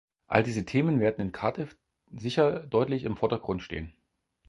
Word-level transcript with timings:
Alle 0.25 0.45
diese 0.45 0.65
Themen 0.65 0.99
werden 0.99 1.21
in 1.21 1.31
Cardiff 1.31 1.77
sicher 2.11 2.61
deutlich 2.61 3.03
im 3.03 3.17
Vordergrund 3.17 3.61
stehen. 3.61 3.93